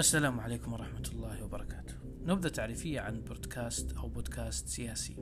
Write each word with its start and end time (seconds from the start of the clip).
السلام 0.00 0.40
عليكم 0.40 0.72
ورحمة 0.72 1.02
الله 1.12 1.44
وبركاته. 1.44 1.94
نبذة 2.22 2.48
تعريفية 2.48 3.00
عن 3.00 3.20
بودكاست 3.20 3.92
أو 3.92 4.08
بودكاست 4.08 4.68
سياسي 4.68 5.16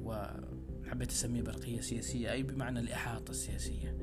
وحبيت 0.00 1.10
أسميه 1.10 1.42
برقية 1.42 1.80
سياسية 1.80 2.32
أي 2.32 2.42
بمعنى 2.42 2.80
الإحاطة 2.80 3.30
السياسية. 3.30 3.98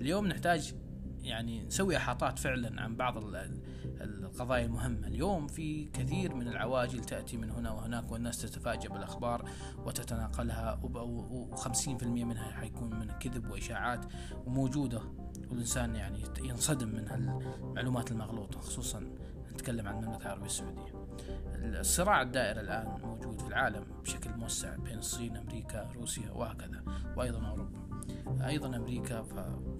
اليوم 0.00 0.26
نحتاج 0.26 0.74
يعني 1.22 1.64
نسوي 1.64 1.96
إحاطات 1.96 2.38
فعلا 2.38 2.82
عن 2.82 2.96
بعض 2.96 3.24
القضايا 4.00 4.64
المهمة. 4.64 5.06
اليوم 5.06 5.46
في 5.46 5.84
كثير 5.84 6.34
من 6.34 6.48
العواجل 6.48 7.04
تأتي 7.04 7.36
من 7.36 7.50
هنا 7.50 7.70
وهناك 7.70 8.12
والناس 8.12 8.42
تتفاجأ 8.42 8.88
بالأخبار 8.88 9.50
وتتناقلها 9.78 10.80
و50% 11.54 12.04
منها 12.04 12.50
حيكون 12.52 12.98
من 12.98 13.10
كذب 13.10 13.50
وإشاعات 13.50 14.12
وموجودة 14.46 15.02
والإنسان 15.50 15.96
يعني 15.96 16.22
ينصدم 16.44 16.88
من 16.88 17.08
هالمعلومات 17.08 18.10
المغلوطة 18.10 18.60
خصوصا 18.60 19.10
نتكلم 19.52 19.88
عن 19.88 20.02
المملكة 20.02 20.22
العربية 20.22 20.46
السعودية. 20.46 20.92
الصراع 21.54 22.22
الدائر 22.22 22.60
الآن 22.60 23.00
موجود 23.02 23.40
في 23.40 23.48
العالم 23.48 23.84
بشكل 24.02 24.30
موسع 24.30 24.76
بين 24.76 24.98
الصين 24.98 25.36
أمريكا 25.36 25.90
روسيا 25.96 26.30
وهكذا 26.30 26.82
وأيضا 27.16 27.46
أوروبا. 27.48 27.80
أيضا 28.46 28.76
أمريكا 28.76 29.20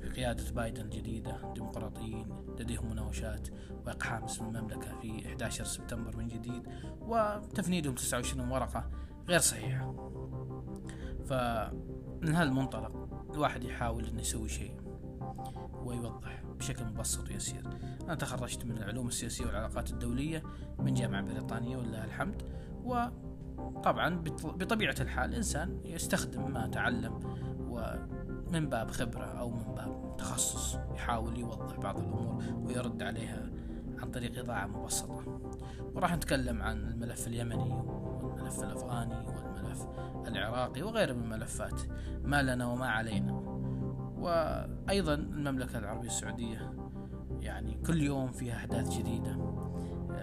بقيادة 0.03 0.51
بايدن 0.51 0.83
الجديدة 0.83 1.53
ديمقراطيين 1.55 2.29
لديهم 2.59 2.91
مناوشات 2.91 3.49
وإقحام 3.87 4.25
اسم 4.25 4.45
المملكة 4.45 5.01
في 5.01 5.27
11 5.27 5.65
سبتمبر 5.65 6.17
من 6.17 6.29
جديد 6.29 6.63
وتفنيدهم 7.01 7.95
29 7.95 8.51
ورقة 8.51 8.91
غير 9.29 9.39
صحيحة. 9.39 9.95
فمن 11.27 12.35
هالمنطلق 12.35 13.09
الواحد 13.35 13.65
يحاول 13.65 14.05
أنه 14.05 14.21
يسوي 14.21 14.49
شيء. 14.49 14.80
ويوضح 15.85 16.43
بشكل 16.59 16.85
مبسط 16.85 17.29
ويسير. 17.29 17.63
أنا 18.05 18.15
تخرجت 18.15 18.65
من 18.65 18.79
العلوم 18.79 19.09
السياسية 19.09 19.47
والعلاقات 19.47 19.91
الدولية 19.91 20.43
من 20.79 20.95
جامعة 20.95 21.23
بريطانية 21.23 21.77
ولله 21.77 22.05
الحمد. 22.05 22.43
وطبعا 22.85 24.23
بطبيعة 24.45 24.95
الحال 25.01 25.31
الإنسان 25.31 25.81
يستخدم 25.85 26.53
ما 26.53 26.67
تعلم 26.67 27.21
ومن 27.61 28.69
باب 28.69 28.91
خبرة 28.91 29.25
أو 29.25 29.51
من 29.51 29.75
باب 29.75 30.17
تخصص 30.19 30.79
يحاول 30.95 31.39
يوضح 31.39 31.77
بعض 31.77 31.99
الأمور 31.99 32.45
ويرد 32.57 33.03
عليها 33.03 33.51
عن 33.99 34.11
طريق 34.11 34.39
إضاعة 34.39 34.67
مبسطة. 34.67 35.41
وراح 35.95 36.15
نتكلم 36.15 36.63
عن 36.63 36.79
الملف 36.79 37.27
اليمني 37.27 37.73
والملف 38.23 38.63
الأفغاني 38.63 39.27
والملف 39.27 39.87
العراقي 40.27 40.83
وغيره 40.83 41.13
من 41.13 41.23
الملفات. 41.23 41.81
ما 42.25 42.43
لنا 42.43 42.67
وما 42.67 42.87
علينا. 42.87 43.50
وأيضا 44.21 45.15
المملكة 45.15 45.79
العربية 45.79 46.09
السعودية 46.09 46.73
يعني 47.41 47.79
كل 47.87 48.03
يوم 48.03 48.33
فيها 48.33 48.57
أحداث 48.57 48.99
جديدة 48.99 49.37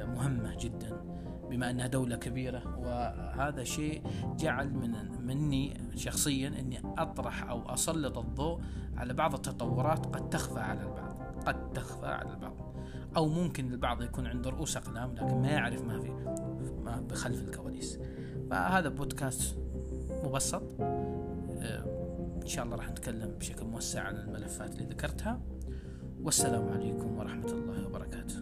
مهمة 0.06 0.58
جدا 0.60 1.02
بما 1.50 1.70
أنها 1.70 1.88
دولة 1.88 2.16
كبيرة. 2.16 2.78
وهذا 2.80 3.64
شيء 3.64 4.04
جعل 4.40 4.74
من 4.74 4.96
مني 5.28 5.92
شخصيا 5.96 6.48
أني 6.48 6.82
أطرح 6.98 7.50
أو 7.50 7.74
أسلط 7.74 8.18
الضوء 8.18 8.62
على 8.96 9.14
بعض 9.14 9.34
التطورات 9.34 10.06
قد 10.06 10.30
تخفى 10.30 10.60
على 10.60 10.82
البعض 10.82 11.20
قد 11.46 11.74
تخفى 11.74 12.06
على 12.06 12.30
البعض. 12.30 12.76
أو 13.18 13.28
ممكن 13.28 13.74
البعض 13.74 14.02
يكون 14.02 14.28
عنده 14.28 14.50
رؤوس 14.50 14.78
أقلام 14.78 15.14
لكن 15.14 15.42
ما 15.42 15.48
يعرف 15.48 15.86
ما 15.86 16.00
في 16.00 16.10
ما 16.84 17.00
بخلف 17.10 17.42
الكواليس. 17.42 18.00
فهذا 18.50 18.90
بودكاست 18.90 19.58
مبسط. 20.24 20.64
إن 22.48 22.52
شاء 22.52 22.66
الله 22.66 22.76
راح 22.76 22.90
نتكلم 22.90 23.32
بشكل 23.40 23.66
موسع 23.66 24.02
عن 24.02 24.16
الملفات 24.16 24.74
اللي 24.76 24.86
ذكرتها. 24.86 25.42
والسلام 26.24 26.70
عليكم 26.70 27.18
ورحمة 27.18 27.52
الله 27.52 27.88
وبركاته. 27.88 28.36